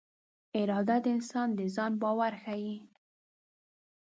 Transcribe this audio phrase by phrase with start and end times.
[0.59, 2.77] اراده د انسان د ځان باور ښيي.